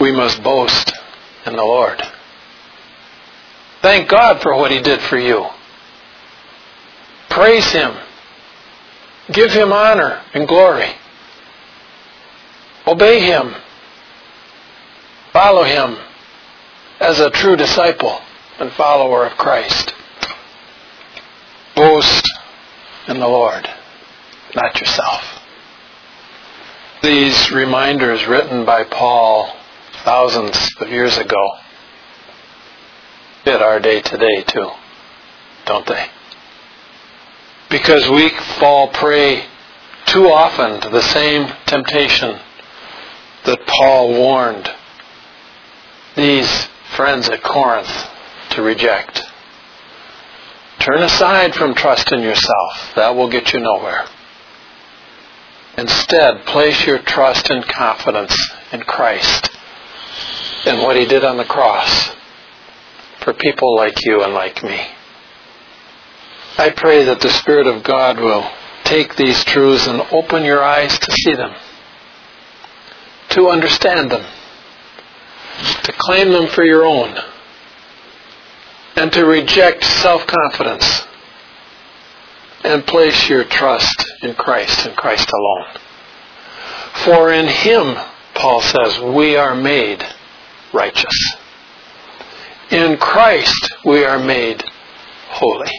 we 0.00 0.12
must 0.12 0.42
boast 0.42 0.92
in 1.46 1.54
the 1.56 1.62
Lord. 1.62 2.02
Thank 3.82 4.08
God 4.08 4.40
for 4.42 4.56
what 4.56 4.70
He 4.70 4.80
did 4.80 5.00
for 5.00 5.18
you. 5.18 5.46
Praise 7.28 7.70
Him. 7.72 7.96
Give 9.32 9.50
Him 9.50 9.72
honor 9.72 10.22
and 10.34 10.46
glory. 10.46 10.90
Obey 12.86 13.20
Him. 13.20 13.54
Follow 15.32 15.64
Him 15.64 15.96
as 17.00 17.18
a 17.18 17.30
true 17.30 17.56
disciple 17.56 18.20
and 18.58 18.70
follower 18.72 19.26
of 19.26 19.38
Christ. 19.38 19.94
Boast 21.74 22.28
in 23.08 23.18
the 23.18 23.26
Lord, 23.26 23.66
not 24.54 24.78
yourself. 24.78 25.22
These 27.02 27.50
reminders 27.50 28.26
written 28.26 28.64
by 28.66 28.84
Paul 28.84 29.56
thousands 30.04 30.56
of 30.80 30.88
years 30.88 31.16
ago 31.16 31.56
fit 33.44 33.60
our 33.60 33.80
day 33.80 34.00
today 34.02 34.42
too, 34.42 34.70
don't 35.64 35.86
they? 35.86 36.06
Because 37.70 38.08
we 38.08 38.28
fall 38.60 38.88
prey 38.88 39.46
too 40.06 40.28
often 40.28 40.80
to 40.82 40.90
the 40.90 41.02
same 41.02 41.50
temptation 41.66 42.38
that 43.44 43.66
Paul 43.66 44.10
warned 44.10 44.70
these 46.16 46.68
friends 46.96 47.28
at 47.28 47.42
Corinth 47.42 48.08
to 48.50 48.62
reject. 48.62 49.22
Turn 50.78 51.02
aside 51.02 51.54
from 51.54 51.74
trust 51.74 52.12
in 52.12 52.20
yourself. 52.22 52.94
That 52.96 53.14
will 53.14 53.30
get 53.30 53.52
you 53.52 53.60
nowhere. 53.60 54.06
Instead, 55.78 56.44
place 56.44 56.86
your 56.86 56.98
trust 56.98 57.50
and 57.50 57.64
confidence 57.64 58.36
in 58.72 58.82
Christ 58.82 59.50
and 60.66 60.82
what 60.82 60.96
He 60.96 61.06
did 61.06 61.24
on 61.24 61.36
the 61.36 61.44
cross 61.44 62.10
for 63.20 63.32
people 63.32 63.76
like 63.76 64.04
you 64.04 64.22
and 64.22 64.34
like 64.34 64.62
me. 64.62 64.86
I 66.58 66.70
pray 66.70 67.04
that 67.04 67.20
the 67.20 67.30
Spirit 67.30 67.66
of 67.66 67.82
God 67.82 68.18
will 68.18 68.50
take 68.84 69.16
these 69.16 69.42
truths 69.44 69.86
and 69.86 70.02
open 70.12 70.44
your 70.44 70.62
eyes 70.62 70.98
to 70.98 71.12
see 71.12 71.32
them, 71.32 71.54
to 73.30 73.48
understand 73.48 74.10
them, 74.10 74.26
to 75.84 75.92
claim 75.92 76.30
them 76.32 76.48
for 76.48 76.64
your 76.64 76.84
own, 76.84 77.16
and 78.96 79.12
to 79.12 79.24
reject 79.24 79.84
self-confidence 79.84 81.02
and 82.64 82.86
place 82.86 83.28
your 83.28 83.44
trust 83.44 84.12
in 84.22 84.34
Christ 84.34 84.86
and 84.86 84.96
Christ 84.96 85.30
alone. 85.32 85.66
For 87.04 87.32
in 87.32 87.48
Him, 87.48 87.96
Paul 88.34 88.60
says, 88.60 89.00
we 89.00 89.36
are 89.36 89.54
made 89.54 90.06
righteous. 90.72 91.36
In 92.70 92.96
Christ 92.96 93.74
we 93.84 94.04
are 94.04 94.18
made 94.18 94.62
holy. 95.28 95.70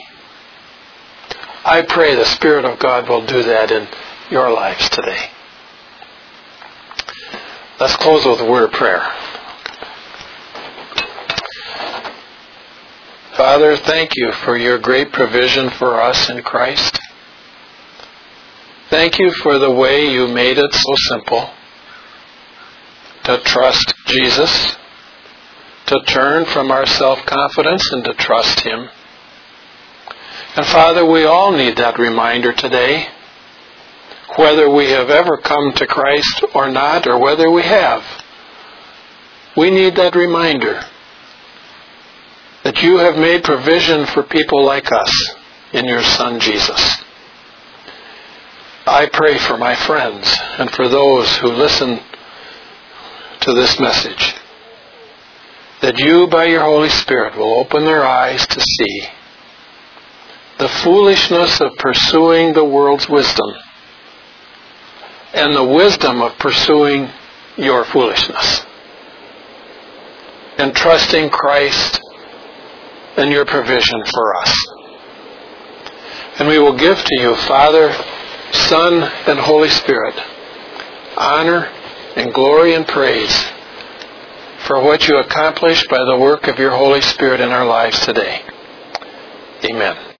I 1.66 1.82
pray 1.84 2.16
the 2.16 2.26
Spirit 2.26 2.66
of 2.66 2.80
God 2.80 3.08
will 3.08 3.26
do 3.26 3.44
that 3.44 3.72
in 3.72 3.88
your 4.30 4.52
lives 4.52 4.90
today. 4.90 5.30
Let's 7.80 7.96
close 7.96 8.26
with 8.26 8.42
a 8.42 8.46
word 8.46 8.66
of 8.66 8.72
prayer. 8.72 9.10
Father, 13.36 13.76
thank 13.78 14.16
you 14.16 14.32
for 14.32 14.56
your 14.56 14.78
great 14.78 15.12
provision 15.12 15.72
for 15.72 16.00
us 16.00 16.30
in 16.30 16.44
Christ. 16.44 17.00
Thank 18.92 19.18
you 19.18 19.32
for 19.32 19.58
the 19.58 19.72
way 19.72 20.12
you 20.12 20.28
made 20.28 20.60
it 20.60 20.72
so 20.72 20.96
simple 21.10 21.50
to 23.24 23.40
trust 23.40 23.92
Jesus, 24.06 24.76
to 25.88 26.00
turn 26.02 26.46
from 26.46 26.70
our 26.70 26.86
self-confidence 26.86 27.92
and 27.92 28.04
to 28.04 28.14
trust 28.14 28.60
Him. 28.60 28.88
And 30.56 30.66
Father, 30.68 31.04
we 31.04 31.24
all 31.24 31.52
need 31.52 31.78
that 31.78 31.98
reminder 31.98 32.54
today, 32.54 33.08
whether 34.38 34.70
we 34.70 34.92
have 34.92 35.10
ever 35.10 35.38
come 35.38 35.74
to 35.74 35.88
Christ 35.88 36.46
or 36.54 36.70
not, 36.70 37.08
or 37.08 37.18
whether 37.18 37.50
we 37.50 37.64
have. 37.64 38.04
We 39.58 39.72
need 39.72 39.96
that 39.96 40.16
reminder 40.16 40.86
that 42.74 42.82
you 42.82 42.98
have 42.98 43.18
made 43.18 43.44
provision 43.44 44.06
for 44.08 44.24
people 44.24 44.66
like 44.66 44.92
us 44.92 45.36
in 45.74 45.86
your 45.86 46.02
Son 46.02 46.40
Jesus. 46.40 47.04
I 48.86 49.08
pray 49.14 49.38
for 49.38 49.58
my 49.58 49.76
friends 49.76 50.36
and 50.58 50.72
for 50.72 50.88
those 50.88 51.38
who 51.38 51.50
listen 51.50 52.00
to 53.42 53.54
this 53.54 53.80
message 53.80 54.34
that 55.82 56.00
you, 56.00 56.28
by 56.28 56.46
your 56.46 56.64
Holy 56.64 56.90
Spirit, 56.90 57.38
will 57.38 57.60
open 57.60 57.86
their 57.86 58.04
eyes 58.04 58.48
to 58.48 58.60
see 58.60 59.04
the 60.58 60.70
foolishness 60.70 61.62
of 61.62 61.76
pursuing 61.78 62.54
the 62.54 62.66
world's 62.66 63.08
wisdom 63.08 63.54
and 65.34 65.56
the 65.56 65.64
wisdom 65.64 66.22
of 66.22 66.38
pursuing 66.40 67.10
your 67.58 67.86
foolishness 67.86 68.66
and 70.58 70.76
trusting 70.76 71.30
Christ 71.30 72.00
and 73.18 73.32
your 73.32 73.46
provision 73.46 74.04
for 74.14 74.36
us. 74.36 74.56
And 76.40 76.48
we 76.48 76.60
will 76.60 76.76
give 76.76 76.98
to 76.98 77.22
you, 77.22 77.36
Father, 77.36 77.94
Son, 78.52 79.04
and 79.28 79.40
Holy 79.40 79.70
Spirit, 79.70 80.16
honor 81.18 81.70
and 82.16 82.34
glory 82.34 82.74
and 82.74 82.88
praise 82.88 83.50
for 84.66 84.82
what 84.82 85.08
you 85.08 85.18
accomplished 85.18 85.90
by 85.90 86.04
the 86.04 86.18
work 86.18 86.48
of 86.48 86.58
your 86.58 86.72
Holy 86.72 87.02
Spirit 87.02 87.42
in 87.42 87.50
our 87.50 87.66
lives 87.66 88.00
today. 88.06 88.42
Amen. 89.66 90.12